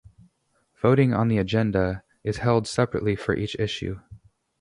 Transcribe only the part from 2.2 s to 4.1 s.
is held separately for each issue.